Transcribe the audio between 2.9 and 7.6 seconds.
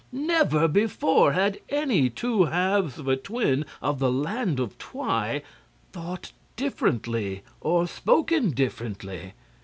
of a twin of the Land of Twi thought differently